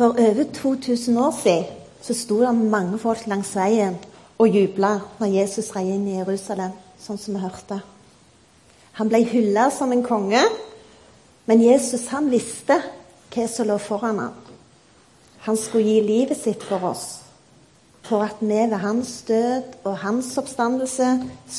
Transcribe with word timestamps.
For 0.00 0.16
over 0.16 0.44
2000 0.44 1.18
år 1.18 1.34
siden 1.42 1.64
så 2.00 2.14
sto 2.14 2.40
det 2.40 2.54
mange 2.54 2.98
folk 2.98 3.26
langs 3.26 3.50
veien 3.56 3.98
og 4.38 4.48
jubla 4.48 4.94
når 5.18 5.28
Jesus 5.34 5.74
rei 5.74 5.90
inn 5.92 6.06
i 6.08 6.14
Jerusalem, 6.16 6.70
sånn 6.96 7.18
som 7.20 7.36
vi 7.36 7.42
hørte. 7.42 7.76
Han 8.96 9.10
ble 9.12 9.20
hylla 9.28 9.66
som 9.68 9.92
en 9.92 10.00
konge, 10.00 10.40
men 11.44 11.60
Jesus 11.60 12.06
han 12.14 12.30
visste 12.32 12.78
hva 13.34 13.44
som 13.52 13.68
lå 13.68 13.76
foran 13.76 14.22
ham. 14.24 14.40
Han 15.44 15.60
skulle 15.60 15.84
gi 15.84 16.00
livet 16.08 16.40
sitt 16.40 16.64
for 16.64 16.88
oss, 16.94 17.04
for 18.08 18.24
at 18.24 18.40
vi 18.40 18.56
ved 18.56 18.80
hans 18.80 19.12
død 19.28 19.84
og 19.84 20.00
hans 20.06 20.32
oppstandelse 20.40 21.10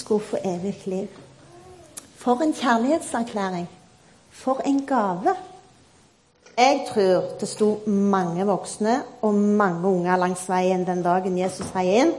skulle 0.01 0.29
få 0.33 0.41
evig 0.41 0.79
liv. 0.89 1.13
For 2.17 2.41
en 2.41 2.57
kjærlighetserklæring! 2.57 3.69
For 4.31 4.65
en 4.65 4.85
gave! 4.89 5.37
Jeg 6.57 6.83
tror 6.89 7.37
det 7.39 7.47
sto 7.49 7.69
mange 7.87 8.45
voksne 8.45 8.97
og 9.23 9.33
mange 9.33 9.87
unger 9.87 10.19
langs 10.19 10.43
veien 10.49 10.83
den 10.85 11.03
dagen 11.03 11.37
Jesus 11.39 11.71
rei 11.75 11.87
inn. 12.01 12.13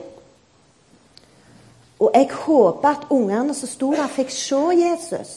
Og 2.02 2.11
jeg 2.15 2.30
håper 2.34 2.89
at 2.89 3.06
ungene 3.15 3.55
som 3.55 3.70
sto 3.70 3.92
der, 3.95 4.09
fikk 4.11 4.33
se 4.34 4.61
Jesus. 4.79 5.34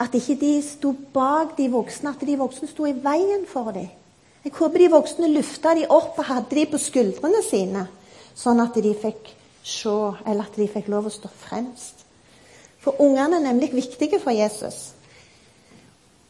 At 0.00 0.14
ikke 0.18 0.38
de 0.40 0.54
sto 0.66 0.94
bak 1.14 1.54
de 1.58 1.68
voksne, 1.70 2.10
at 2.10 2.24
de 2.26 2.38
voksne 2.40 2.66
sto 2.70 2.88
i 2.88 2.96
veien 3.04 3.44
for 3.46 3.70
dem. 3.70 3.90
Jeg 4.42 4.56
håper 4.56 4.82
de 4.82 4.88
voksne 4.90 5.28
løfta 5.30 5.76
de 5.78 5.84
opp 5.86 6.18
og 6.18 6.26
hadde 6.26 6.56
de 6.56 6.64
på 6.72 6.80
skuldrene 6.82 7.44
sine, 7.46 7.84
sånn 8.34 8.58
at 8.64 8.74
de 8.74 8.94
fikk 8.98 9.30
se, 9.62 9.92
eller 10.26 10.48
at 10.48 10.58
de 10.58 10.66
fikk 10.66 10.88
lov 10.90 11.06
å 11.06 11.14
stå 11.14 11.30
fremst. 11.44 12.02
For 12.82 12.98
ungene 12.98 13.38
er 13.38 13.46
nemlig 13.46 13.70
viktige 13.76 14.18
for 14.18 14.34
Jesus. 14.34 14.90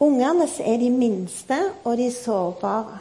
Ungene 0.02 0.48
er 0.64 0.76
de 0.80 0.90
minste 0.90 1.56
og 1.84 1.96
de 1.96 2.08
sårbare. 2.12 2.98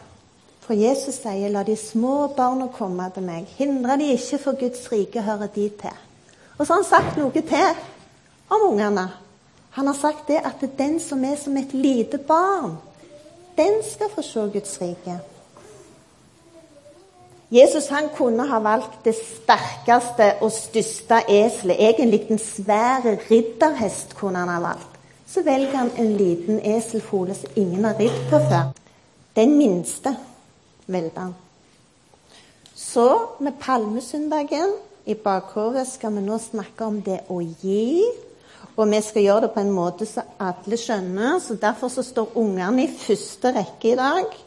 For 0.61 0.73
Jesus 0.73 1.15
sier, 1.15 1.49
'La 1.49 1.63
de 1.63 1.75
små 1.75 2.27
barna 2.27 2.67
komme 2.67 3.09
til 3.13 3.23
meg'. 3.23 3.47
Hindre 3.57 3.97
de 3.97 4.11
ikke, 4.13 4.38
for 4.38 4.59
Guds 4.59 4.91
rike 4.91 5.21
hører 5.21 5.47
de 5.47 5.69
til. 5.69 5.97
Og 6.58 6.67
så 6.67 6.73
har 6.73 6.81
han 6.81 6.89
sagt 6.89 7.17
noe 7.17 7.31
til 7.31 7.81
om 8.49 8.61
ungene. 8.71 9.08
Han 9.71 9.88
har 9.88 9.93
sagt 9.93 10.27
det 10.27 10.38
at 10.45 10.61
det 10.61 10.77
den 10.77 10.99
som 10.99 11.23
er 11.23 11.35
som 11.35 11.58
et 11.58 11.73
lite 11.73 12.17
barn, 12.17 12.77
den 13.58 13.81
skal 13.91 14.09
få 14.15 14.21
se 14.21 14.39
Guds 14.39 14.81
rike. 14.81 15.19
Jesus 17.52 17.88
han 17.88 18.09
kunne 18.15 18.47
ha 18.47 18.59
valgt 18.59 19.05
det 19.05 19.15
sterkeste 19.15 20.33
og 20.41 20.52
største 20.52 21.23
eselet. 21.27 21.75
Egentlig 21.80 22.25
den 22.27 22.39
svære 22.39 23.17
ridderhest 23.31 24.15
kunne 24.15 24.38
han 24.38 24.49
ha 24.49 24.59
valgt 24.59 24.91
så 25.31 25.41
velger 25.41 25.77
han 25.77 25.91
en 25.97 26.17
liten 26.17 26.59
eselfole 26.59 27.35
som 27.35 27.49
ingen 27.55 27.85
har 27.87 27.95
ridd 27.99 28.19
på 28.29 28.39
før. 28.49 28.73
Den 29.35 29.55
minste 29.57 30.15
velger 30.91 31.19
han. 31.19 31.35
Så 32.75 33.07
med 33.39 33.55
palmesøndagen 33.61 34.73
i 35.05 35.15
bakhodet 35.15 35.87
skal 35.87 36.17
vi 36.17 36.25
nå 36.25 36.35
snakke 36.41 36.85
om 36.85 36.99
det 37.05 37.21
å 37.31 37.39
gi. 37.39 38.03
Og 38.75 38.87
vi 38.91 38.99
skal 39.03 39.23
gjøre 39.25 39.45
det 39.45 39.53
på 39.55 39.63
en 39.63 39.73
måte 39.75 40.07
så 40.09 40.25
alle 40.39 40.79
skjønner. 40.79 41.39
så 41.39 41.55
Derfor 41.55 41.87
så 41.87 42.03
står 42.03 42.35
ungene 42.35 42.83
i 42.85 42.91
første 42.91 43.53
rekke 43.55 43.93
i 43.93 43.99
dag. 43.99 44.39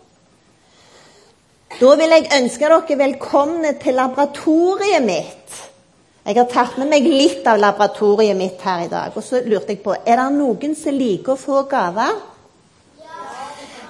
Da 1.80 1.94
vil 1.98 2.12
jeg 2.14 2.32
ønske 2.42 2.68
dere 2.70 2.98
velkomne 2.98 3.72
til 3.82 3.96
laboratoriet 3.98 5.02
mitt. 5.02 5.62
Jeg 6.25 6.39
har 6.39 6.47
tatt 6.48 6.78
med 6.80 6.89
meg 6.89 7.05
litt 7.05 7.44
av 7.44 7.58
laboratoriet 7.61 8.36
mitt 8.39 8.62
her 8.64 8.86
i 8.86 8.89
dag. 8.89 9.12
Og 9.12 9.25
så 9.27 9.42
lurte 9.44 9.75
jeg 9.75 9.83
på 9.84 9.92
Er 9.92 10.17
det 10.17 10.30
noen 10.33 10.72
som 10.78 10.97
liker 10.97 11.34
å 11.34 11.41
få 11.41 11.64
gaver? 11.69 12.14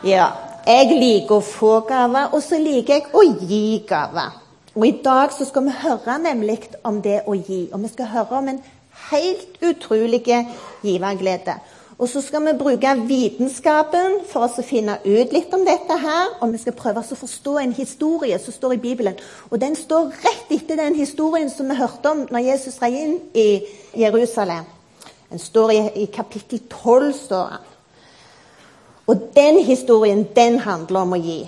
Ja. 0.02 0.32
Jeg 0.64 0.96
liker 0.96 1.38
å 1.38 1.44
få 1.44 1.74
gaver, 1.86 2.32
og 2.32 2.40
så 2.42 2.58
liker 2.58 2.96
jeg 2.96 3.12
å 3.12 3.22
gi 3.22 3.84
gaver. 3.86 4.40
Og 4.74 4.86
i 4.88 4.94
dag 5.04 5.30
så 5.30 5.46
skal 5.46 5.68
vi 5.68 5.76
høre 5.84 6.16
nemlig 6.18 6.58
om 6.82 6.98
det 7.04 7.20
å 7.28 7.36
gi. 7.36 7.68
Og 7.70 7.84
vi 7.84 7.92
skal 7.92 8.10
høre 8.16 8.40
om 8.40 8.48
en 8.50 8.62
helt 9.12 9.62
utrolig 9.62 10.24
giverglede. 10.82 11.58
Og 11.98 12.08
så 12.10 12.20
skal 12.20 12.42
vi 12.42 12.56
bruke 12.58 12.90
vitenskapen 13.06 14.16
for 14.26 14.48
å 14.48 14.62
finne 14.66 14.96
ut 15.04 15.34
litt 15.34 15.52
om 15.54 15.62
dette 15.66 15.98
her. 16.02 16.32
Og 16.42 16.50
vi 16.52 16.58
skal 16.58 16.74
prøve 16.74 17.04
å 17.04 17.18
forstå 17.18 17.58
en 17.62 17.74
historie 17.76 18.38
som 18.42 18.54
står 18.54 18.74
i 18.74 18.82
Bibelen. 18.82 19.18
Og 19.50 19.60
den 19.62 19.76
står 19.78 20.10
rett 20.24 20.50
etter 20.56 20.80
den 20.80 20.98
historien 20.98 21.50
som 21.50 21.70
vi 21.70 21.78
hørte 21.78 22.10
om 22.10 22.24
når 22.30 22.48
Jesus 22.48 22.80
rei 22.82 22.96
inn 23.04 23.14
i 23.30 23.48
Jerusalem. 24.02 24.66
Den 25.30 25.42
står 25.42 25.72
i, 25.72 25.78
i 26.02 26.08
kapittel 26.10 26.64
12. 26.66 27.12
står 27.20 27.54
han. 27.54 27.70
Og 29.06 29.30
den 29.36 29.60
historien, 29.64 30.24
den 30.34 30.58
handler 30.64 31.04
om 31.04 31.14
å 31.14 31.20
gi. 31.20 31.42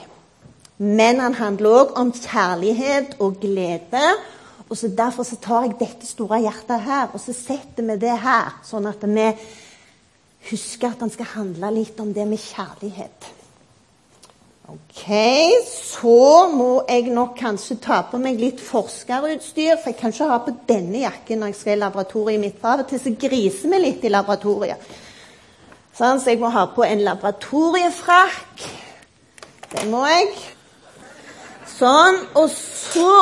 Men 0.77 1.23
han 1.25 1.35
handler 1.39 1.79
òg 1.81 1.95
om 1.99 2.11
kjærlighet 2.13 3.17
og 3.25 3.39
glede. 3.41 4.03
Og 4.69 4.77
så 4.77 4.91
Derfor 4.93 5.25
så 5.25 5.39
tar 5.41 5.65
jeg 5.65 5.79
dette 5.81 6.07
store 6.07 6.43
hjertet 6.43 6.83
her, 6.85 7.09
og 7.15 7.21
så 7.23 7.33
setter 7.33 7.87
vi 7.87 7.97
det 8.03 8.17
her. 8.21 8.59
Sånn 8.67 8.89
at 8.91 9.03
vi 9.07 9.31
huske 10.51 10.89
at 10.89 11.03
han 11.03 11.13
skal 11.13 11.33
handle 11.35 11.73
litt 11.75 11.99
om 12.01 12.13
det 12.15 12.27
med 12.29 12.41
kjærlighet. 12.43 13.33
Ok, 14.67 15.05
så 15.71 16.49
må 16.51 16.71
jeg 16.89 17.13
nok 17.15 17.37
kanskje 17.39 17.77
ta 17.85 18.01
på 18.11 18.19
meg 18.19 18.41
litt 18.43 18.59
forskerutstyr, 18.59 19.77
for 19.79 19.93
jeg 19.93 19.99
kan 20.01 20.15
ikke 20.15 20.27
ha 20.27 20.39
på 20.43 20.55
denne 20.67 21.05
jakken 21.05 21.39
når 21.39 21.53
jeg 21.53 21.59
skal 21.61 21.77
i 21.77 21.83
laboratoriet 21.85 22.43
mitt. 22.43 22.57
For 22.59 22.73
av 22.73 22.83
og 22.83 22.91
til 22.91 23.03
så 23.05 23.13
griser 23.15 23.71
vi 23.71 23.81
litt 23.85 24.03
i 24.03 24.11
laboratoriet. 24.11 24.89
Sånn, 25.97 26.19
så 26.19 26.35
jeg 26.35 26.43
må 26.43 26.51
ha 26.51 26.67
på 26.75 26.83
en 26.83 27.05
laboratoriefrakk. 27.07 28.67
Det 29.71 29.87
må 29.93 30.03
jeg. 30.11 30.35
Sånn. 31.77 32.21
Og 32.35 32.51
så 32.51 33.13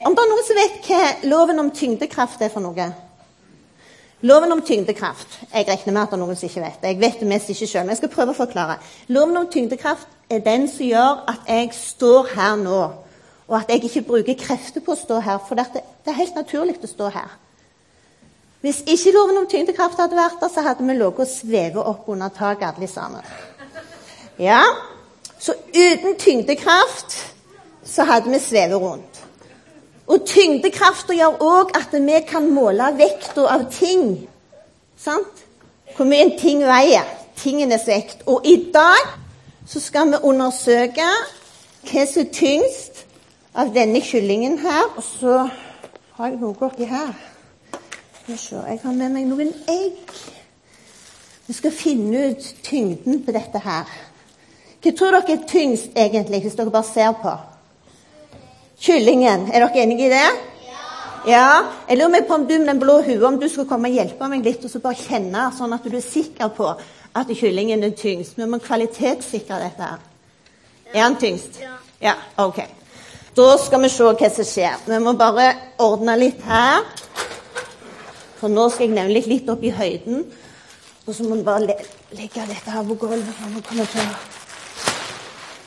Om 0.00 0.14
det 0.16 0.22
er 0.22 0.30
noen 0.30 0.44
som 0.46 0.56
vet 0.56 0.86
hva 0.88 1.00
loven 1.28 1.60
om 1.60 1.66
tyngdekraft 1.76 2.40
er 2.40 2.48
for 2.48 2.64
noe? 2.64 2.86
Loven 4.22 4.52
om 4.52 4.60
tyngdekraft 4.62 5.38
Jeg 5.54 5.68
regner 5.68 5.92
med 5.92 6.02
at 6.02 6.10
det 6.10 6.16
er 6.18 6.20
noen 6.20 6.36
som 6.36 6.48
ikke 6.48 6.60
vet 6.60 6.80
det. 6.82 6.88
Jeg 6.88 7.00
vet 7.00 7.20
det 7.20 7.28
mest 7.28 7.52
ikke 7.52 7.66
selv, 7.66 7.84
men 7.84 7.94
jeg 7.94 8.02
skal 8.02 8.12
prøve 8.12 8.34
å 8.34 8.40
forklare. 8.40 8.76
Loven 9.08 9.36
om 9.40 9.46
tyngdekraft 9.52 10.08
er 10.30 10.42
den 10.44 10.68
som 10.68 10.86
gjør 10.86 11.22
at 11.32 11.48
jeg 11.48 11.70
står 11.74 12.34
her 12.34 12.58
nå. 12.60 12.80
Og 13.48 13.56
at 13.58 13.72
jeg 13.72 13.84
ikke 13.84 14.06
bruker 14.12 14.36
krefter 14.38 14.84
på 14.84 14.92
å 14.92 14.98
stå 14.98 15.22
her, 15.24 15.40
for 15.48 15.58
det 15.58 15.82
er 16.06 16.18
helt 16.20 16.36
naturlig 16.36 16.76
å 16.84 16.90
stå 16.90 17.08
her. 17.16 17.32
Hvis 18.60 18.82
ikke 18.86 19.14
loven 19.16 19.40
om 19.40 19.48
tyngdekraft 19.48 19.98
hadde 19.98 20.18
vært 20.18 20.38
der, 20.42 20.52
så 20.52 20.62
hadde 20.62 20.84
vi 20.84 20.94
ligget 20.94 21.24
og 21.24 21.32
svevet 21.32 21.80
opp 21.80 22.08
under 22.12 22.28
taket 22.28 22.68
alle 22.68 22.88
sammen. 22.88 23.24
Ja, 24.38 24.62
Så 25.40 25.54
uten 25.72 26.18
tyngdekraft 26.18 27.14
så 27.84 28.04
hadde 28.04 28.30
vi 28.30 28.38
svevet 28.38 28.76
rundt. 28.76 29.09
Og 30.10 30.24
tyngdekrafta 30.26 31.14
gjør 31.14 31.38
òg 31.44 31.74
at 31.78 31.92
vi 31.94 32.18
kan 32.26 32.48
måle 32.50 32.88
vekta 32.98 33.46
av 33.46 33.68
ting. 33.70 34.26
Sant? 34.98 35.44
Hvor 35.94 36.08
mye 36.08 36.26
en 36.26 36.38
ting 36.38 36.64
veier. 36.66 37.06
Tingenes 37.38 37.86
vekt. 37.86 38.24
Og 38.26 38.46
i 38.46 38.56
dag 38.74 39.14
så 39.66 39.80
skal 39.80 40.10
vi 40.10 40.22
undersøke 40.22 41.06
hva 41.86 42.06
som 42.06 42.24
er 42.24 42.32
tyngst 42.34 43.04
av 43.54 43.70
denne 43.74 44.02
kyllingen 44.02 44.58
her. 44.58 44.90
Og 44.96 45.04
så 45.06 45.36
har 46.18 46.32
jeg 46.32 46.40
noe 46.42 46.58
oppi 46.66 46.90
her. 46.90 47.14
Jeg 48.30 48.78
har 48.82 48.92
med 48.94 49.14
meg 49.14 49.30
noen 49.30 49.54
egg. 49.70 50.10
Vi 51.46 51.54
skal 51.54 51.74
finne 51.74 52.28
ut 52.30 52.50
tyngden 52.62 53.22
på 53.26 53.34
dette 53.34 53.62
her. 53.62 53.88
Hva 54.80 54.92
tror 54.96 55.16
dere 55.16 55.38
er 55.38 55.48
tyngst 55.48 55.96
egentlig, 55.98 56.42
hvis 56.44 56.58
dere 56.58 56.70
bare 56.70 56.86
ser 56.86 57.14
på? 57.22 57.32
Kyllingen. 58.80 59.50
Er 59.52 59.66
dere 59.66 59.82
enige 59.82 60.06
i 60.06 60.10
det? 60.12 60.28
Ja. 60.64 60.84
ja. 61.28 61.48
Jeg 61.88 61.98
lurer 62.00 62.24
på 62.28 62.34
om 62.34 62.46
du 62.48 62.54
med 62.58 62.68
den 62.70 62.80
blå 62.80 63.00
hua 63.04 63.28
om 63.28 63.36
du 63.40 63.48
skulle 63.48 63.68
komme 63.68 63.90
og 63.90 63.98
hjelpe 63.98 64.28
meg 64.32 64.46
litt 64.46 64.64
og 64.64 64.72
så 64.72 64.80
bare 64.80 64.96
kjenne, 64.96 65.50
sånn 65.56 65.74
at 65.76 65.84
du 65.84 65.96
er 65.98 66.04
sikker 66.04 66.48
på 66.56 66.70
at 66.70 67.32
kyllingen 67.36 67.84
er 67.84 67.92
tyngst. 67.96 68.38
Vi 68.38 68.46
må 68.48 68.58
kvalitetssikre 68.62 69.58
dette. 69.60 69.90
her. 69.90 69.98
Er 70.94 71.02
den 71.02 71.18
tyngst? 71.20 71.60
Ja. 71.60 71.76
ja. 72.00 72.14
OK. 72.40 72.62
Da 73.36 73.48
skal 73.60 73.84
vi 73.84 73.90
se 73.92 74.06
hva 74.08 74.30
som 74.34 74.48
skjer. 74.48 74.78
Vi 74.86 75.00
må 75.04 75.12
bare 75.18 75.50
ordne 75.78 76.16
litt 76.18 76.40
her. 76.48 76.86
For 78.40 78.48
nå 78.48 78.70
skal 78.72 78.88
jeg 78.88 78.96
nemlig 78.96 79.26
litt 79.28 79.50
opp 79.52 79.62
i 79.62 79.74
høyden. 79.76 80.24
Og 81.04 81.14
så 81.14 81.26
må 81.28 81.36
vi 81.36 81.44
bare 81.44 81.76
legge 82.16 82.46
dette 82.48 82.72
her 82.72 82.86
på 82.88 82.96
gulvet. 83.04 83.28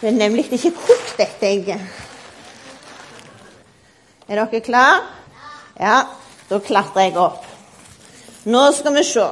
Det 0.01 0.09
er 0.09 0.17
nemlig 0.17 0.47
ikke 0.49 0.73
kokt, 0.81 1.13
dette 1.21 1.47
egget. 1.47 2.02
Er 4.27 4.35
dere 4.39 4.61
klare? 4.61 5.01
Ja, 5.79 6.03
da 6.49 6.59
klatrer 6.59 7.09
jeg 7.09 7.17
opp. 7.19 7.43
Nå 8.45 8.61
skal 8.75 8.95
vi 8.95 9.03
se. 9.03 9.25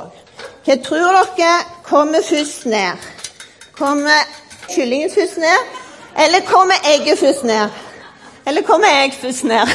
Hva 0.65 0.75
tror 0.83 1.15
dere 1.15 1.51
kommer 1.87 2.23
først 2.27 2.65
ned? 2.65 3.07
Kommer 3.77 4.27
kyllingen 4.69 5.11
først 5.13 5.37
ned? 5.37 5.69
Eller 6.19 6.43
kommer 6.45 6.75
egget 6.93 7.19
først 7.19 7.43
ned? 7.43 7.69
Eller 8.45 8.61
kommer 8.61 8.87
jeg 8.87 9.13
først 9.21 9.43
ned? 9.43 9.71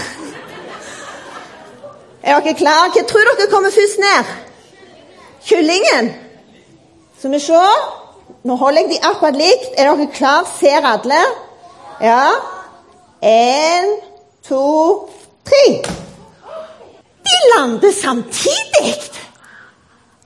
Er 2.23 2.41
dere 2.41 2.55
klare? 2.59 2.91
Hva 2.93 3.05
tror 3.09 3.31
dere 3.31 3.51
kommer 3.51 3.71
først 3.71 4.03
ned? 4.03 4.35
Kyllingen. 5.47 6.13
Skal 7.19 7.33
vi 7.33 7.41
se. 7.41 7.63
Nå 8.45 8.57
holder 8.57 8.83
jeg 8.83 8.91
de 8.91 9.01
akkurat 9.09 9.37
likt. 9.39 9.73
Er 9.79 9.89
dere 9.89 10.11
klare? 10.13 10.45
Ser 10.59 10.91
alle? 10.93 11.23
Ja. 12.01 12.21
En, 13.23 13.97
to, 14.49 15.09
tre. 15.45 15.83
De 17.27 17.37
lander 17.55 17.93
samtidig! 17.93 18.95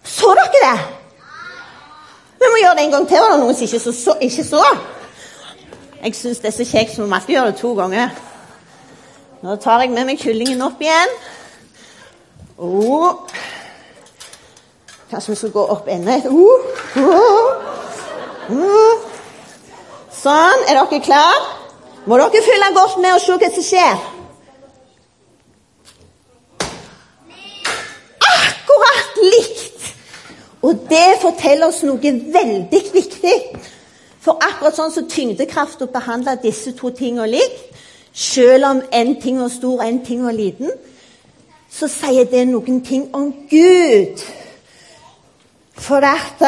Så 0.05 0.35
dere 0.37 0.51
det? 0.55 0.79
Vi 2.41 2.49
må 2.49 2.57
gjøre 2.63 2.77
det 2.77 2.85
en 2.85 2.91
gang 2.91 3.09
til. 3.09 3.21
Var 3.21 3.33
det 3.33 3.41
noen 3.41 3.55
som 3.55 3.67
ikke 3.67 3.81
så? 3.81 3.93
så, 3.93 4.17
ikke 4.21 4.45
så? 4.45 4.65
Jeg 6.03 6.15
syns 6.17 6.41
det 6.41 6.49
er 6.49 6.57
så 6.57 6.65
kjekt, 6.65 6.95
så 6.95 7.03
vi 7.03 7.09
må 7.09 7.17
alltid 7.17 7.35
gjøre 7.35 7.53
det 7.53 7.61
to 7.61 7.75
ganger. 7.77 8.17
Nå 9.43 9.57
tar 9.57 9.85
jeg 9.85 9.93
med 9.93 10.09
meg 10.09 10.21
kyllingen 10.21 10.63
opp 10.65 10.81
igjen. 10.81 11.15
Oh. 12.61 13.25
Kanskje 15.11 15.33
vi 15.33 15.37
skal 15.37 15.53
gå 15.55 15.65
opp 15.75 15.89
enda 15.89 16.17
et 16.17 16.29
uh. 16.29 16.67
Uh. 16.97 17.49
Uh. 18.53 19.09
Sånn. 20.13 20.69
Er 20.69 20.77
dere 20.77 21.01
klare? 21.05 21.41
Må 22.09 22.17
dere 22.17 22.45
følge 22.45 22.73
godt 22.77 22.97
med 23.01 23.13
og 23.17 23.21
se 23.21 23.37
hva 23.41 23.51
som 23.55 23.65
skjer. 23.65 24.07
Akkurat 28.31 29.21
likt! 29.25 29.91
Og 30.63 30.87
det 30.91 31.21
forteller 31.23 31.71
oss 31.71 31.83
noe 31.89 32.13
veldig 32.35 32.83
viktig. 32.93 33.37
For 34.21 34.37
akkurat 34.45 34.77
sånn 34.77 34.93
som 34.93 35.07
så 35.07 35.15
tyngdekrafta 35.15 35.89
behandler 35.89 36.41
disse 36.43 36.75
to 36.77 36.91
tingene 36.93 37.31
likt, 37.33 37.71
selv 38.13 38.67
om 38.69 38.83
en 38.93 39.15
ting 39.23 39.39
var 39.41 39.53
stor 39.53 39.79
og 39.79 39.87
en 39.87 40.03
ting 40.05 40.25
var 40.27 40.37
liten, 40.37 40.73
så 41.71 41.89
sier 41.89 42.27
det 42.29 42.45
noen 42.51 42.83
ting 42.85 43.07
om 43.17 43.31
Gud. 43.49 44.21
For 45.81 46.05
at 46.05 46.43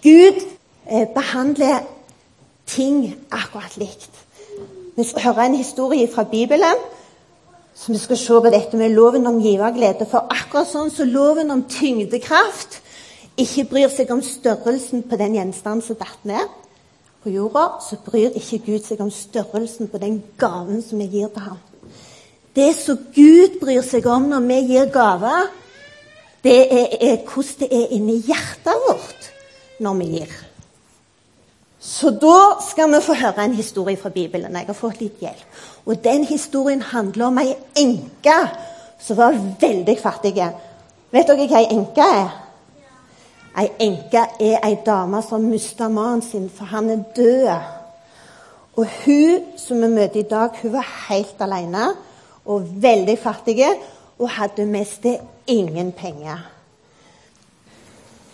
Gud 0.00 0.38
eh, 0.86 1.04
behandler 1.12 1.82
ting 2.70 3.16
akkurat 3.28 3.76
likt. 3.76 4.10
Vi 4.96 5.04
skal 5.04 5.22
høre 5.22 5.46
en 5.46 5.58
historie 5.58 6.08
fra 6.14 6.24
Bibelen. 6.24 6.80
Så 7.74 7.92
vi 7.92 7.98
skal 7.98 8.16
se 8.18 8.40
på 8.44 8.50
dette 8.52 8.76
med 8.76 8.90
loven 8.94 9.26
om 9.26 9.40
giverglede. 9.40 10.06
For 10.08 10.30
akkurat 10.30 10.68
sånn 10.68 10.90
som 10.92 11.08
loven 11.08 11.50
om 11.50 11.66
tyngdekraft 11.68 12.80
ikke 13.42 13.66
bryr 13.70 13.92
seg 13.92 14.10
om 14.12 14.22
størrelsen 14.24 15.04
på 15.08 15.18
den 15.20 15.36
gjenstanden 15.38 15.84
som 15.84 15.98
datt 16.00 16.26
ned 16.28 16.58
på 17.20 17.32
jorda, 17.34 17.66
så 17.84 17.98
bryr 18.04 18.36
ikke 18.38 18.62
Gud 18.66 18.84
seg 18.86 19.00
om 19.04 19.10
størrelsen 19.12 19.90
på 19.92 20.00
den 20.00 20.20
gaven 20.40 20.80
som 20.84 21.00
vi 21.00 21.08
gir 21.12 21.32
til 21.34 21.48
ham. 21.48 21.58
Det 22.56 22.70
som 22.76 22.98
Gud 23.14 23.58
bryr 23.60 23.82
seg 23.86 24.06
om 24.10 24.30
når 24.30 24.46
vi 24.48 24.60
gir 24.72 24.92
gaver, 24.92 25.50
det 26.44 26.60
er, 26.72 26.94
er 27.00 27.18
hvordan 27.28 27.58
det 27.60 27.68
er 27.76 27.92
inni 27.96 28.16
hjertet 28.24 28.86
vårt 28.86 29.28
når 29.84 29.98
vi 30.00 30.08
gir. 30.16 30.38
Så 31.80 32.10
da 32.10 32.60
skal 32.60 32.92
vi 32.92 33.00
få 33.04 33.16
høre 33.16 33.44
en 33.44 33.56
historie 33.56 33.96
fra 33.96 34.12
Bibelen. 34.12 34.56
Jeg 34.56 34.68
har 34.68 34.76
fått 34.76 35.00
litt 35.00 35.20
hjelp. 35.20 35.46
Og 35.88 36.00
den 36.04 36.26
historien 36.28 36.82
handler 36.84 37.30
om 37.30 37.40
ei 37.40 37.54
enke 37.80 38.36
som 39.00 39.16
var 39.16 39.36
veldig 39.60 39.96
fattig. 40.00 40.34
Vet 41.10 41.28
dere 41.28 41.48
hva 41.48 41.60
ei 41.62 41.70
enke 41.72 42.04
er? 42.04 42.39
Ei 43.58 43.66
enke 43.82 44.22
er 44.40 44.60
ei 44.62 44.76
dame 44.86 45.22
som 45.26 45.42
mista 45.50 45.88
mannen 45.88 46.22
sin, 46.22 46.50
for 46.50 46.64
han 46.70 46.90
er 46.90 47.02
død. 47.16 47.48
Og 48.76 48.86
hun 49.04 49.58
som 49.58 49.82
vi 49.82 49.88
møter 49.88 50.20
i 50.20 50.28
dag, 50.30 50.54
hun 50.62 50.72
var 50.72 50.86
helt 51.08 51.42
alene 51.42 51.90
og 52.46 52.68
veldig 52.82 53.18
fattig 53.18 53.58
og 54.18 54.30
hadde 54.30 54.66
mest 54.66 55.06
ingen 55.46 55.92
penger. 55.92 56.38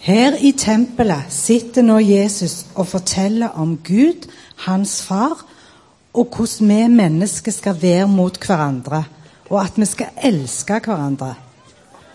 Her 0.07 0.37
i 0.39 0.53
tempelet 0.53 1.33
sitter 1.35 1.83
nå 1.83 1.99
Jesus 1.99 2.67
og 2.75 2.87
forteller 2.87 3.57
om 3.59 3.77
Gud, 3.83 4.29
hans 4.69 5.01
far, 5.03 5.41
og 6.15 6.29
hvordan 6.37 6.69
vi 6.69 6.95
mennesker 6.95 7.53
skal 7.53 7.83
være 7.83 8.07
mot 8.09 8.39
hverandre, 8.39 9.03
og 9.51 9.59
at 9.65 9.73
vi 9.77 9.85
skal 9.85 10.15
elske 10.23 10.79
hverandre. 10.85 11.35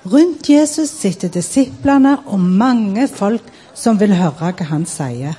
Rundt 0.05 0.49
Jesus 0.49 0.89
sitter 0.89 1.29
disiplene 1.29 2.15
og 2.25 2.39
mange 2.39 3.05
folk 3.07 3.45
som 3.77 3.99
vil 4.01 4.15
høre 4.17 4.49
hva 4.57 4.65
han 4.71 4.87
sier. 4.89 5.35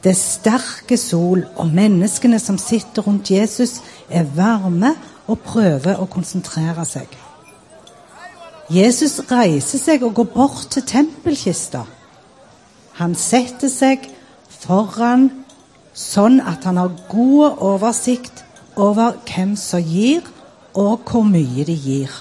Det 0.00 0.12
er 0.12 0.20
sterke 0.20 0.96
sol, 1.00 1.44
og 1.56 1.68
menneskene 1.72 2.38
som 2.40 2.56
sitter 2.60 3.04
rundt 3.04 3.30
Jesus, 3.30 3.82
er 4.08 4.24
varme 4.36 4.94
og 5.28 5.40
prøver 5.44 6.00
å 6.00 6.08
konsentrere 6.08 6.84
seg. 6.88 7.08
Jesus 8.72 9.18
reiser 9.28 9.80
seg 9.80 10.04
og 10.04 10.16
går 10.16 10.30
bort 10.32 10.66
til 10.72 10.84
tempelkista. 10.88 11.84
Han 13.00 13.16
setter 13.16 13.68
seg 13.68 14.08
foran 14.48 15.28
sånn 15.92 16.40
at 16.40 16.64
han 16.64 16.80
har 16.80 16.92
god 17.10 17.60
oversikt 17.64 18.44
over 18.76 19.18
hvem 19.28 19.56
som 19.60 19.84
gir, 19.84 20.24
og 20.74 21.04
hvor 21.06 21.28
mye 21.28 21.64
de 21.68 21.76
gir. 21.76 22.12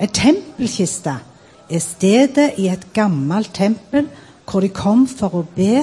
En 0.00 0.08
tempelkiste 0.12 1.14
er 1.70 1.80
stedet 1.80 2.58
i 2.60 2.68
et 2.68 2.84
gammelt 2.94 3.54
tempel 3.56 4.10
hvor 4.46 4.60
de 4.60 4.68
kom 4.68 5.06
for 5.08 5.40
å 5.40 5.46
be 5.56 5.80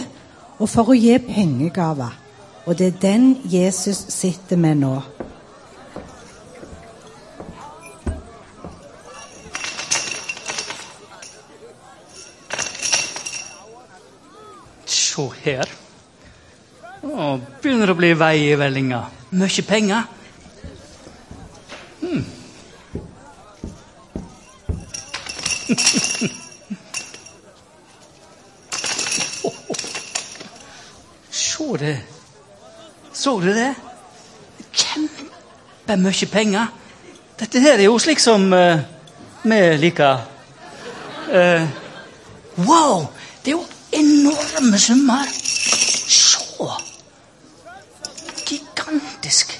og 0.60 0.69
for 0.69 0.94
å 0.94 0.98
gi 0.98 1.18
pengegaver. 1.25 2.13
Og 2.63 2.77
det 2.80 2.94
er 2.94 3.00
den 3.01 3.25
Jesus 3.50 4.06
sitter 4.13 4.60
med 4.62 4.80
nå. 4.86 4.95
Se 14.86 15.25
her. 15.44 15.69
Å, 17.04 17.33
begynner 17.62 17.92
å 17.92 17.98
bli 17.98 18.13
vei 18.16 18.36
i 18.45 18.56
vellinga. 18.57 19.01
Mye 19.36 19.66
penger. 19.68 20.06
Se 31.31 31.78
det. 31.80 32.02
Så 33.14 33.40
du 33.40 33.54
det? 33.54 33.75
Kjempemye 34.72 36.25
penger. 36.31 36.68
Dette 37.40 37.60
her 37.60 37.74
er 37.80 37.84
jo 37.88 37.98
slik 38.00 38.20
som 38.22 38.54
uh, 38.54 38.80
vi 39.44 39.78
liker. 39.81 40.18
Uh, 41.34 41.68
wow! 42.68 43.08
Det 43.46 43.52
er 43.54 43.58
jo 43.58 43.66
enorme 43.92 44.80
summer. 44.80 45.26
Se! 45.34 46.69
Gigantisk. 48.46 49.59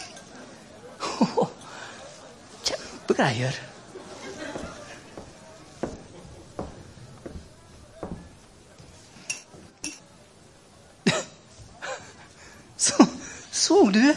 Kjempegreier. 2.66 3.62
Så 13.64 13.83
så 13.94 14.00
du 14.00 14.14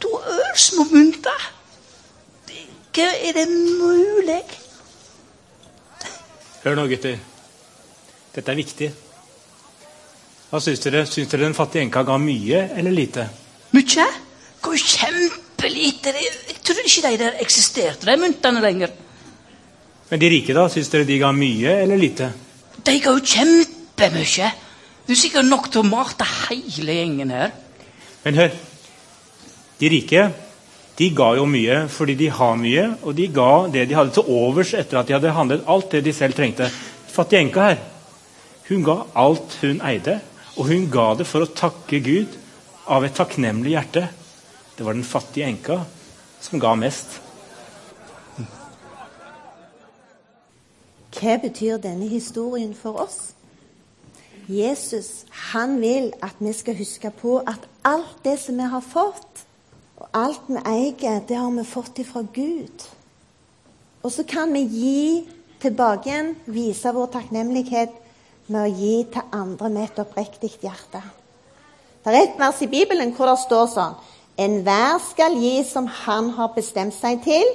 to 0.00 0.18
ørsmå 0.20 0.86
mynter. 0.92 1.46
Hva 2.96 3.06
er 3.28 3.32
det 3.36 3.46
mulig? 3.48 4.42
Hør 6.64 6.76
nå, 6.78 6.86
gutter. 6.90 7.18
Dette 8.34 8.52
er 8.52 8.58
viktig. 8.58 8.90
Hva 10.50 10.60
syns 10.62 10.80
dere? 10.84 11.04
Syns 11.08 11.28
dere 11.32 11.44
den 11.44 11.56
fattige 11.56 11.84
enka 11.84 12.04
ga 12.06 12.16
mye 12.20 12.62
eller 12.78 12.94
lite? 12.94 13.26
Mye? 13.76 14.06
Ga 14.62 14.76
kjempelite. 14.92 16.14
Jeg 16.16 16.60
trodde 16.62 16.86
ikke 16.86 17.10
de 17.10 17.18
der 17.24 17.42
eksisterte, 17.44 18.06
de 18.06 18.16
myntene 18.20 18.62
lenger. 18.64 18.94
Men 20.10 20.22
de 20.22 20.30
rike, 20.30 20.54
da? 20.54 20.68
Syns 20.72 20.92
dere 20.92 21.08
de 21.08 21.18
ga 21.20 21.32
mye 21.34 21.80
eller 21.82 22.00
lite? 22.00 22.30
De 22.86 22.96
ga 23.02 23.12
jo 23.12 23.20
kjempemye. 23.20 24.52
Det 25.06 25.14
er 25.14 25.20
sikkert 25.20 25.46
nok 25.50 25.68
til 25.70 25.84
å 25.84 25.88
mate 25.88 26.26
hele 26.46 26.96
gjengen 26.96 27.34
her. 27.34 27.52
Men 28.24 28.40
hør. 28.40 28.56
De 29.80 29.88
rike 29.92 30.28
de 30.96 31.10
ga 31.12 31.34
jo 31.36 31.44
mye 31.44 31.82
fordi 31.92 32.14
de 32.16 32.30
har 32.32 32.54
mye, 32.56 32.86
og 33.04 33.16
de 33.18 33.26
ga 33.28 33.66
det 33.72 33.84
de 33.88 33.96
hadde 33.98 34.14
til 34.16 34.30
overs 34.32 34.72
etter 34.78 35.00
at 35.00 35.08
de 35.08 35.16
hadde 35.16 35.34
handlet 35.36 35.68
alt 35.68 35.90
det 35.92 36.04
de 36.06 36.14
selv 36.16 36.36
trengte. 36.36 36.70
Fattige 37.12 37.42
enka 37.44 37.68
her, 37.68 37.82
hun 38.70 38.84
ga 38.84 38.96
alt 39.14 39.58
hun 39.60 39.82
eide, 39.84 40.18
og 40.56 40.70
hun 40.70 40.88
ga 40.92 41.10
det 41.18 41.28
for 41.28 41.44
å 41.44 41.52
takke 41.52 42.00
Gud 42.00 42.38
av 42.88 43.04
et 43.04 43.16
takknemlig 43.16 43.74
hjerte. 43.74 44.06
Det 44.76 44.84
var 44.86 44.96
den 44.96 45.04
fattige 45.04 45.48
enka 45.50 45.82
som 46.40 46.60
ga 46.60 46.74
mest. 46.78 47.20
Hva 51.16 51.38
betyr 51.40 51.80
denne 51.80 52.08
historien 52.08 52.74
for 52.76 53.00
oss? 53.04 53.32
Jesus 54.48 55.24
han 55.52 55.80
vil 55.80 56.10
at 56.22 56.36
vi 56.38 56.52
skal 56.54 56.76
huske 56.78 57.10
på 57.20 57.38
at 57.40 57.64
alt 57.84 58.20
det 58.24 58.36
som 58.40 58.60
vi 58.60 58.68
har 58.68 58.84
fått, 58.84 59.45
og 59.96 60.08
alt 60.12 60.48
vi 60.48 60.60
eier, 60.60 61.22
det 61.24 61.36
har 61.36 61.52
vi 61.54 61.64
fått 61.64 62.00
ifra 62.02 62.22
Gud. 62.34 62.84
Og 64.04 64.12
så 64.12 64.24
kan 64.28 64.52
vi 64.52 64.66
gi 64.68 65.28
tilbake 65.62 66.10
igjen, 66.10 66.34
vise 66.46 66.92
vår 66.92 67.08
takknemlighet 67.14 67.94
med 68.52 68.60
å 68.60 68.74
gi 68.80 68.96
til 69.12 69.32
andre 69.34 69.70
med 69.72 69.88
et 69.88 70.02
oppriktig 70.04 70.52
hjerte. 70.62 71.00
Det 72.04 72.12
er 72.12 72.20
et 72.20 72.36
vers 72.38 72.60
i 72.62 72.70
Bibelen 72.70 73.14
hvor 73.16 73.32
det 73.32 73.40
står 73.42 73.72
sånn 73.72 73.96
Enhver 74.36 74.98
skal 75.00 75.34
gi 75.40 75.62
som 75.64 75.88
han 76.04 76.28
har 76.36 76.52
bestemt 76.52 76.94
seg 76.94 77.22
til, 77.24 77.46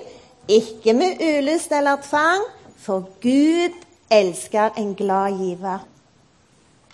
ikke 0.50 0.96
med 0.98 1.22
ulyst 1.22 1.72
eller 1.78 2.02
tvang, 2.02 2.48
for 2.82 3.06
Gud 3.22 3.78
elsker 4.12 4.74
en 4.82 4.96
glad 4.98 5.38
giver. 5.38 5.86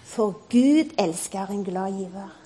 For 0.04 0.36
Gud 0.52 0.92
elsker 1.00 1.56
en 1.56 1.64
glad 1.64 1.96
giver. 1.96 2.37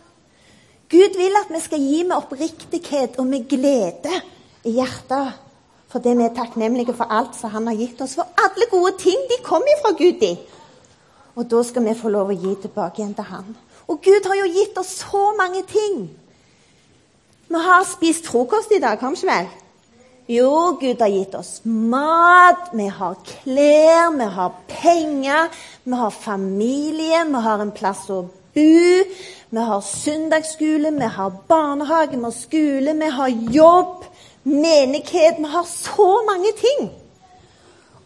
Gud 0.91 1.15
vil 1.15 1.37
at 1.39 1.51
vi 1.53 1.59
skal 1.63 1.79
gi 1.79 2.01
med 2.03 2.17
oppriktighet 2.17 3.15
og 3.21 3.27
med 3.29 3.47
glede 3.47 4.11
i 4.67 4.75
hjertet. 4.75 5.37
Fordi 5.91 6.15
vi 6.15 6.23
er 6.23 6.35
takknemlige 6.35 6.95
for 6.95 7.11
alt 7.11 7.35
som 7.35 7.51
han 7.51 7.67
har 7.67 7.77
gitt 7.79 8.01
oss. 8.03 8.15
For 8.19 8.27
alle 8.39 8.67
gode 8.71 8.97
ting 8.99 9.23
de 9.29 9.39
kommer 9.43 9.79
fra 9.83 9.91
Gud. 9.95 10.19
de. 10.19 10.37
Og 11.35 11.51
da 11.51 11.63
skal 11.63 11.85
vi 11.85 11.95
få 11.95 12.11
lov 12.11 12.31
å 12.31 12.35
gi 12.35 12.55
tilbake 12.63 13.01
igjen 13.01 13.15
til 13.15 13.27
han. 13.27 13.55
Og 13.87 14.01
Gud 14.03 14.27
har 14.27 14.35
jo 14.35 14.51
gitt 14.51 14.77
oss 14.77 14.91
så 15.03 15.31
mange 15.37 15.63
ting. 15.67 16.09
Vi 17.47 17.59
har 17.59 17.83
spist 17.87 18.27
frokost 18.27 18.71
i 18.71 18.79
dag, 18.79 18.99
har 18.99 19.15
ikke 19.15 19.27
vel? 19.27 19.47
Jo, 20.31 20.77
Gud 20.79 21.01
har 21.01 21.11
gitt 21.11 21.35
oss 21.35 21.61
mat, 21.65 22.69
vi 22.73 22.85
har 22.87 23.15
klær, 23.27 24.11
vi 24.15 24.27
har 24.35 24.53
penger, 24.67 25.49
vi 25.83 25.95
har 26.03 26.11
familie, 26.11 27.25
vi 27.27 27.41
har 27.47 27.63
en 27.63 27.71
plass 27.75 28.05
å 28.09 28.21
bo. 28.27 28.40
Vi 28.53 29.57
har 29.57 29.81
søndagsskole, 29.81 30.91
vi 30.91 31.07
har 31.07 31.29
barnehage, 31.47 32.17
vi 32.17 32.23
har 32.23 32.35
skole, 32.35 32.93
vi 32.93 33.09
har 33.11 33.27
jobb, 33.53 34.05
menighet. 34.43 35.37
Vi 35.37 35.43
har 35.43 35.63
så 35.63 36.23
mange 36.27 36.51
ting. 36.57 36.91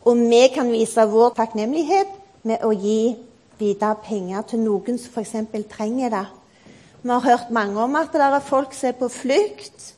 Og 0.06 0.18
vi 0.18 0.48
kan 0.54 0.72
vise 0.72 1.08
vår 1.10 1.34
takknemlighet 1.38 2.12
med 2.44 2.62
å 2.62 2.72
gi 2.78 3.16
videre 3.58 3.98
penger 4.06 4.46
til 4.50 4.62
noen 4.62 5.00
som 5.02 5.16
f.eks. 5.16 5.36
trenger 5.72 6.14
det. 6.14 6.26
Vi 7.02 7.10
har 7.10 7.26
hørt 7.26 7.52
mange 7.54 7.82
om 7.82 7.96
at 7.96 8.14
det 8.14 8.22
er 8.22 8.40
folk 8.40 8.74
som 8.74 8.90
er 8.90 9.00
på 9.00 9.10
flukt. 9.10 9.94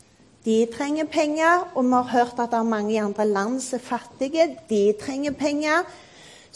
De 0.45 0.65
trenger 0.71 1.05
penger. 1.11 1.67
Og 1.75 1.83
vi 1.83 1.93
har 1.93 2.11
hørt 2.11 2.39
at 2.39 2.51
det 2.51 2.59
er 2.59 2.67
mange 2.67 2.93
i 2.93 3.01
andre 3.03 3.27
land 3.27 3.59
som 3.61 3.79
er 3.79 3.83
fattige. 3.83 4.47
De 4.69 4.93
trenger 5.01 5.31
penger. 5.31 5.83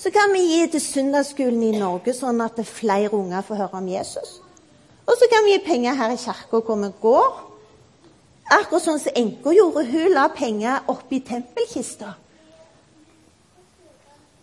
Så 0.01 0.09
kan 0.09 0.33
vi 0.33 0.41
gi 0.41 0.61
til 0.73 0.81
søndagsskolen 0.81 1.61
i 1.67 1.75
Norge, 1.77 2.13
sånn 2.17 2.41
at 2.41 2.57
flere 2.65 3.11
unger 3.13 3.43
får 3.45 3.59
høre 3.59 3.81
om 3.83 3.89
Jesus. 3.91 4.39
Og 5.05 5.13
så 5.19 5.27
kan 5.29 5.45
vi 5.45 5.53
gi 5.53 5.65
penger 5.65 5.97
her 5.99 6.15
i 6.15 6.17
kirka 6.17 6.61
hvor 6.65 6.79
vi 6.81 6.89
går. 7.03 7.27
Akkurat 8.51 8.81
sånn 8.81 9.01
som 9.03 9.13
enka 9.21 9.53
gjorde. 9.53 9.83
Hun 9.91 10.15
la 10.15 10.23
penger 10.33 10.89
oppi 10.89 11.19
tempelkista. 11.27 12.15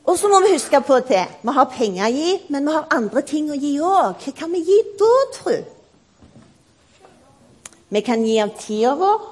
Og 0.08 0.16
så 0.16 0.30
må 0.30 0.38
vi 0.44 0.52
huske 0.54 0.78
på 0.80 1.00
det. 1.08 1.24
Vi 1.42 1.54
har 1.56 1.66
penger 1.72 2.06
å 2.06 2.12
gi, 2.14 2.36
men 2.54 2.68
vi 2.68 2.76
har 2.76 2.86
andre 2.94 3.24
ting 3.26 3.50
å 3.50 3.58
gi 3.58 3.74
òg. 3.82 4.22
Hva 4.22 4.34
kan 4.38 4.54
vi 4.54 4.62
gi 4.64 4.78
da, 5.00 5.10
tru? 5.34 5.56
Vi 7.88 8.04
kan 8.06 8.22
gi 8.24 8.38
av 8.40 8.54
tida 8.62 8.94
vår. 9.00 9.26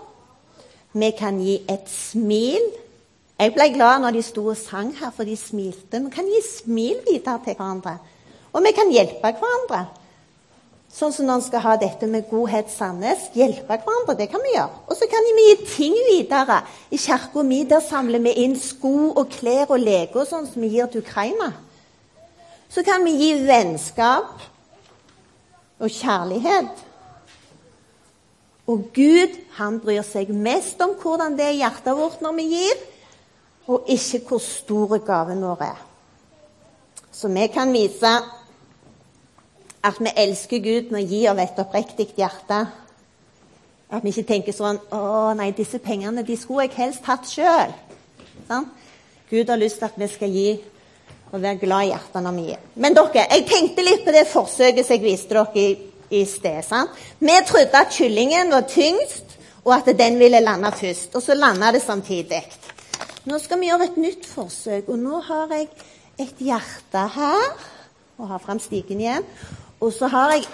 Vi 0.97 1.13
kan 1.17 1.39
gi 1.41 1.61
et 1.71 1.87
smil. 1.93 2.67
Jeg 3.37 3.53
ble 3.53 3.69
glad 3.75 4.01
når 4.01 4.17
de 4.17 4.23
sto 4.25 4.47
og 4.49 4.57
sang 4.57 4.95
her, 4.97 5.13
for 5.13 5.29
de 5.29 5.37
smilte. 5.37 6.01
Vi 6.01 6.13
kan 6.13 6.29
gi 6.31 6.41
smil 6.45 7.03
videre 7.05 7.37
til 7.45 7.57
hverandre. 7.59 7.99
Og 8.57 8.65
vi 8.65 8.73
kan 8.73 8.93
hjelpe 8.93 9.33
hverandre. 9.37 9.83
Sånn 10.97 11.13
som 11.13 11.27
når 11.29 11.43
en 11.43 11.45
skal 11.45 11.65
ha 11.67 11.75
dette 11.77 12.09
med 12.09 12.31
Godhet 12.31 12.71
Sandnes. 12.73 13.27
Hjelpe 13.37 13.77
hverandre, 13.77 14.17
det 14.17 14.31
kan 14.33 14.41
vi 14.41 14.55
gjøre. 14.55 14.81
Og 14.89 14.97
så 14.97 15.09
kan 15.13 15.29
vi 15.29 15.45
gi 15.51 15.59
ting 15.75 15.99
videre. 16.09 16.63
I 16.89 16.97
kirka 16.97 17.45
mi 17.45 17.61
der 17.69 17.85
samler 17.85 18.25
vi 18.25 18.33
inn 18.47 18.57
sko 18.57 19.11
og 19.13 19.29
klær 19.37 19.69
og 19.69 19.85
leker 19.85 20.25
sånn 20.25 20.49
som 20.49 20.65
vi 20.65 20.73
gir 20.79 20.89
til 20.89 21.05
Ukraina. 21.05 21.53
Så 22.73 22.81
kan 22.87 23.05
vi 23.05 23.19
gi 23.21 23.31
vennskap 23.45 24.33
og 25.77 25.93
kjærlighet. 25.93 26.85
Og 28.67 28.89
Gud 28.97 29.37
han 29.61 29.77
bryr 29.85 30.03
seg 30.09 30.33
mest 30.33 30.81
om 30.81 30.97
hvordan 30.99 31.37
det 31.37 31.51
er 31.51 31.59
hjertet 31.61 32.01
vårt 32.01 32.25
når 32.25 32.41
vi 32.41 32.47
gir, 32.57 32.87
og 33.67 33.87
ikke 33.91 34.21
hvor 34.29 34.43
store 34.43 34.99
gaven 34.99 35.43
vår 35.43 35.63
er. 35.67 35.79
Så 37.13 37.29
vi 37.33 37.47
kan 37.47 37.73
vise 37.73 38.13
at 39.87 40.01
vi 40.01 40.13
elsker 40.17 40.63
Gud 40.63 40.91
med 40.91 41.05
å 41.05 41.09
gi 41.09 41.23
av 41.31 41.39
et 41.39 41.59
oppriktig 41.63 42.11
hjerte. 42.17 42.61
At 43.91 44.03
vi 44.03 44.11
ikke 44.11 44.29
tenker 44.29 44.53
sånn 44.53 44.79
'Å 44.91 45.35
nei, 45.37 45.51
disse 45.51 45.79
pengene 45.79 46.23
de 46.23 46.37
skulle 46.37 46.67
jeg 46.67 46.77
helst 46.77 47.05
hatt 47.05 47.25
sjøl.' 47.25 47.75
Sånn? 48.49 48.67
Gud 49.31 49.49
har 49.49 49.57
lyst 49.57 49.79
til 49.79 49.85
at 49.85 49.99
vi 49.99 50.07
skal 50.09 50.29
gi 50.29 50.61
og 51.33 51.43
være 51.43 51.59
glad 51.59 51.83
i 51.83 51.91
hjertet 51.91 52.23
når 52.23 52.33
vi 52.33 52.43
gir. 52.43 52.59
Men 52.75 52.95
dere, 52.95 53.27
jeg 53.31 53.47
tenkte 53.47 53.83
litt 53.83 54.05
på 54.05 54.13
det 54.13 54.27
forsøket 54.27 54.87
som 54.87 54.95
jeg 54.95 55.03
viste 55.03 55.35
dere 55.35 55.51
i 55.55 55.77
i 56.11 56.25
sted. 56.27 56.65
Sant? 56.65 56.91
Vi 57.19 57.35
trodde 57.47 57.81
at 57.81 57.93
kyllingen 57.93 58.51
var 58.51 58.67
tyngst, 58.71 59.25
og 59.65 59.75
at 59.75 59.99
den 59.99 60.19
ville 60.19 60.41
lande 60.41 60.73
først. 60.73 61.15
Og 61.15 61.23
så 61.23 61.35
landa 61.35 61.73
det 61.73 61.83
samtidig. 61.83 62.43
Nå 63.27 63.39
skal 63.43 63.59
vi 63.59 63.67
gjøre 63.67 63.89
et 63.89 63.97
nytt 63.99 64.27
forsøk, 64.31 64.89
og 64.89 64.99
nå 65.03 65.19
har 65.27 65.51
jeg 65.51 65.67
et 66.23 66.43
hjerte 66.47 67.01
her. 67.17 67.49
Og 68.19 68.29
har 68.29 68.39
fram 68.39 68.61
stigen 68.63 69.01
igjen. 69.03 69.27
Og 69.81 69.93
så 69.93 70.07
har 70.07 70.33
jeg 70.33 70.47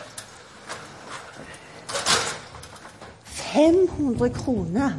500 3.53 4.33
kroner. 4.35 4.97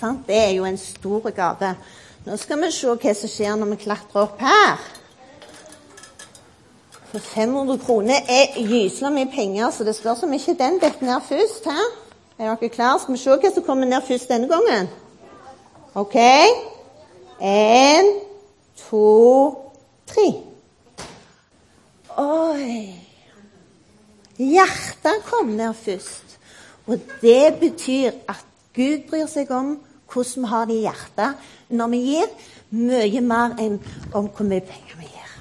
Sant? 0.00 0.26
Det 0.26 0.36
er 0.36 0.50
jo 0.50 0.68
en 0.68 0.76
stor 0.78 1.30
gave. 1.30 1.74
Nå 2.26 2.36
skal 2.36 2.60
vi 2.60 2.70
se 2.76 2.92
hva 2.92 3.16
som 3.16 3.32
skjer 3.32 3.56
når 3.56 3.72
vi 3.72 3.82
klatrer 3.88 4.22
opp 4.26 4.44
her. 4.44 4.78
For 7.08 7.24
500 7.24 7.80
kroner 7.86 8.28
er 8.28 8.58
gysla 8.60 9.08
mye 9.10 9.32
penger, 9.32 9.70
så 9.72 9.84
det 9.84 9.96
spørs 9.96 10.26
om 10.28 10.32
ikke 10.36 10.58
den 10.60 10.76
detter 10.82 11.08
ned 11.08 11.24
først. 11.24 11.64
Her. 11.64 11.94
Er 12.38 12.52
dere 12.52 12.68
klare? 12.68 13.00
Skal 13.00 13.16
vi 13.16 13.22
se 13.24 13.32
hva 13.32 13.54
som 13.54 13.64
kommer 13.64 13.88
ned 13.88 14.04
først 14.04 14.28
denne 14.28 14.48
gangen? 14.52 14.92
OK. 15.94 16.18
Én, 17.40 18.20
to, 18.88 19.56
tre. 20.06 20.28
Oi. 22.18 22.94
Hjertet 24.38 25.22
kom 25.26 25.54
ned 25.58 25.74
først. 25.74 26.38
Og 26.86 26.98
det 27.20 27.58
betyr 27.60 28.10
at 28.28 28.44
Gud 28.74 29.06
bryr 29.10 29.28
seg 29.30 29.50
om 29.54 29.76
hvordan 30.08 30.42
vi 30.42 30.50
har 30.50 30.66
det 30.66 30.76
i 30.78 30.84
hjertet 30.86 31.48
når 31.68 31.90
vi 31.92 31.98
gir, 32.06 32.28
mye 32.70 33.22
mer 33.24 33.56
enn 33.60 33.78
om 34.16 34.28
hvor 34.32 34.46
mye 34.48 34.64
penger 34.64 34.98
vi 34.98 35.08
gir. 35.10 35.32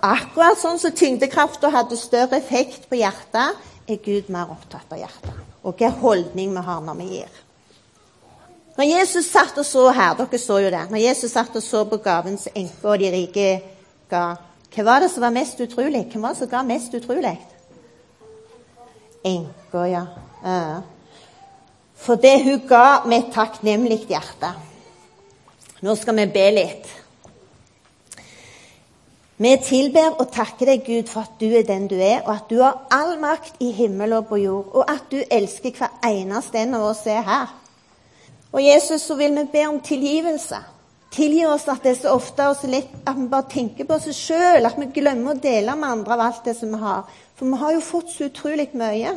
Akkurat 0.00 0.58
sånn 0.58 0.80
som 0.82 0.94
tyngdekrafta 0.96 1.70
hadde 1.72 1.98
større 2.00 2.40
effekt 2.40 2.88
på 2.90 2.98
hjertet, 3.00 3.56
er 3.88 4.02
Gud 4.04 4.28
mer 4.32 4.50
opptatt 4.52 4.92
av 4.92 5.00
hjertet. 5.02 5.38
Og 5.62 5.76
hvilken 5.76 6.00
holdning 6.00 6.52
vi 6.56 6.64
har 6.66 6.82
når 6.84 6.98
vi 7.00 7.08
gir. 7.18 7.40
Når 8.80 8.88
Jesus 8.88 9.26
satt 9.28 9.58
og 9.60 9.66
så 9.68 9.82
her, 9.92 10.14
dere 10.16 10.38
så 10.40 10.56
jo 10.64 10.68
det, 10.72 10.86
når 10.88 11.02
Jesus 11.02 11.34
satt 11.34 11.56
og 11.58 11.60
så 11.60 11.82
på 11.84 11.98
gaven 12.00 12.38
enke 12.56 12.86
og 12.88 13.02
de 13.02 13.10
rike 13.12 13.48
ga, 14.08 14.22
hva 14.72 14.84
var 14.86 15.04
det 15.04 15.10
som 15.12 15.20
var 15.26 15.34
mest 15.34 15.60
utrolig? 15.60 16.06
Hvem 16.08 16.24
var 16.24 16.32
det 16.32 16.40
som 16.40 16.48
ga 16.48 16.62
mest 16.64 16.96
utrolig? 16.96 17.34
Enka, 19.28 19.84
ja. 19.84 20.06
For 22.00 22.16
det 22.24 22.32
hun 22.46 22.64
ga 22.70 23.04
med 23.04 23.18
et 23.18 23.30
takknemlig 23.36 24.00
hjerte. 24.08 24.54
Nå 25.84 26.00
skal 26.00 26.16
vi 26.22 26.28
be 26.32 26.48
litt. 26.56 26.90
Vi 29.44 29.56
tilber 29.68 30.16
og 30.16 30.32
takker 30.32 30.72
deg, 30.72 30.88
Gud, 30.88 31.12
for 31.12 31.28
at 31.28 31.36
du 31.36 31.50
er 31.52 31.68
den 31.68 31.84
du 31.84 31.98
er, 32.00 32.22
og 32.24 32.32
at 32.38 32.48
du 32.48 32.62
har 32.64 32.86
all 32.96 33.18
makt 33.20 33.60
i 33.60 33.74
himmel 33.76 34.16
og 34.22 34.30
på 34.32 34.40
jord, 34.40 34.72
og 34.72 34.88
at 34.88 35.12
du 35.12 35.20
elsker 35.20 35.76
hver 35.76 36.00
eneste 36.08 36.64
en 36.64 36.80
av 36.80 36.94
oss 36.94 37.04
er 37.04 37.26
her. 37.28 37.59
Og 38.52 38.62
Jesus, 38.64 39.02
så 39.06 39.14
vil 39.14 39.36
vi 39.36 39.46
be 39.52 39.66
om 39.68 39.80
tilgivelse. 39.80 40.58
Tilgi 41.10 41.42
oss 41.46 41.66
at 41.70 41.82
det 41.82 41.90
er 41.90 41.98
så 41.98 42.14
ofte 42.14 42.46
og 42.46 42.56
så 42.58 42.68
lett 42.70 42.90
at 43.06 43.18
vi 43.18 43.26
bare 43.30 43.50
tenker 43.50 43.86
på 43.86 43.96
oss 43.96 44.06
sjøl, 44.14 44.66
at 44.66 44.78
vi 44.78 44.86
glemmer 44.94 45.34
å 45.34 45.42
dele 45.42 45.74
med 45.78 45.90
andre 45.90 46.14
av 46.14 46.22
alt 46.28 46.44
det 46.46 46.54
som 46.58 46.70
vi 46.70 46.78
har. 46.82 47.08
For 47.38 47.50
vi 47.50 47.58
har 47.58 47.74
jo 47.74 47.82
fått 47.82 48.12
så 48.14 48.28
utrolig 48.30 48.68
mye. 48.78 49.16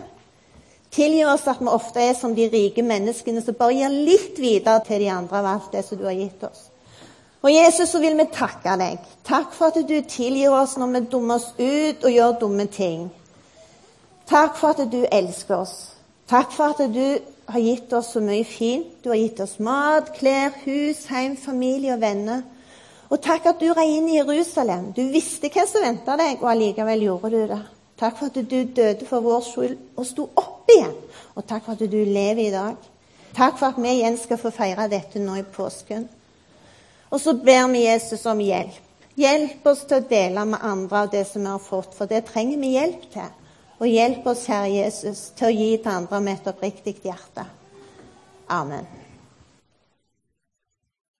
Tilgi 0.93 1.23
oss 1.25 1.47
at 1.49 1.61
vi 1.61 1.69
ofte 1.69 2.01
er 2.01 2.13
som 2.17 2.33
de 2.37 2.47
rike 2.53 2.85
menneskene 2.85 3.41
som 3.41 3.57
bare 3.57 3.77
gir 3.77 3.93
litt 3.93 4.37
videre 4.41 4.81
til 4.85 5.05
de 5.05 5.09
andre 5.13 5.41
av 5.41 5.49
alt 5.55 5.73
det 5.73 5.83
som 5.85 5.97
du 5.97 6.05
har 6.05 6.17
gitt 6.17 6.45
oss. 6.49 6.69
Og 7.43 7.51
Jesus, 7.51 7.89
så 7.91 7.99
vil 7.99 8.15
vi 8.17 8.25
takke 8.31 8.77
deg. 8.79 9.01
Takk 9.27 9.53
for 9.53 9.73
at 9.73 9.87
du 9.89 9.97
tilgir 10.07 10.53
oss 10.55 10.77
når 10.79 10.93
vi 10.93 11.01
dummer 11.11 11.41
oss 11.41 11.49
ut 11.57 12.05
og 12.05 12.13
gjør 12.13 12.37
dumme 12.45 12.67
ting. 12.71 13.09
Takk 14.29 14.55
for 14.57 14.71
at 14.71 14.85
du 14.91 15.01
elsker 15.03 15.57
oss. 15.59 15.75
Takk 16.29 16.53
for 16.55 16.71
at 16.71 16.93
du 16.93 17.32
har 17.45 17.59
gitt 17.59 17.93
oss 17.93 18.13
så 18.13 18.21
mye 18.23 18.45
fint. 18.47 18.95
Du 19.03 19.09
har 19.09 19.19
gitt 19.19 19.39
oss 19.43 19.57
mat, 19.59 20.13
klær, 20.17 20.53
hus, 20.63 21.05
hjem, 21.09 21.35
familie 21.37 21.95
og 21.95 22.01
venner. 22.01 22.43
Og 23.11 23.21
takk 23.21 23.51
at 23.51 23.59
du 23.61 23.67
rei 23.75 23.89
inn 23.97 24.09
i 24.09 24.17
Jerusalem. 24.17 24.91
Du 24.95 25.03
visste 25.13 25.51
hva 25.53 25.67
som 25.69 25.83
venta 25.85 26.15
deg, 26.17 26.39
og 26.41 26.49
allikevel 26.53 27.05
gjorde 27.05 27.33
du 27.33 27.43
det. 27.51 27.59
Takk 27.99 28.17
for 28.17 28.31
at 28.31 28.39
du 28.49 28.57
døde 28.63 29.05
for 29.05 29.21
vår 29.21 29.43
skyld 29.45 29.75
og 29.99 30.07
sto 30.07 30.25
opp 30.39 30.71
igjen. 30.73 30.95
Og 31.37 31.45
takk 31.47 31.67
for 31.67 31.75
at 31.75 31.91
du 31.91 31.99
lever 31.99 32.47
i 32.47 32.53
dag. 32.53 32.89
Takk 33.37 33.59
for 33.59 33.69
at 33.69 33.77
vi 33.81 33.91
igjen 33.99 34.17
skal 34.17 34.41
få 34.41 34.49
feire 34.53 34.89
dette 34.89 35.21
nå 35.21 35.37
i 35.39 35.45
påsken. 35.45 36.07
Og 37.13 37.21
så 37.21 37.35
ber 37.37 37.67
vi 37.69 37.85
Jesus 37.85 38.25
om 38.29 38.41
hjelp. 38.41 38.81
Hjelp 39.13 39.67
oss 39.69 39.83
til 39.85 40.01
å 40.01 40.07
dele 40.09 40.43
med 40.49 40.65
andre 40.65 41.03
av 41.05 41.11
det 41.13 41.21
som 41.29 41.43
vi 41.45 41.51
har 41.53 41.61
fått, 41.61 41.93
for 41.93 42.09
det 42.09 42.23
trenger 42.31 42.57
vi 42.57 42.73
hjelp 42.73 43.03
til. 43.13 43.29
Og 43.83 43.89
hjelp 43.91 44.27
oss, 44.31 44.45
Herre 44.47 44.69
Jesus, 44.71 45.25
til 45.35 45.49
å 45.49 45.51
gi 45.51 45.71
til 45.75 45.91
andre 45.91 46.21
med 46.23 46.37
et 46.37 46.45
oppriktig 46.53 47.01
hjerte. 47.03 47.43
Amen. 48.47 48.87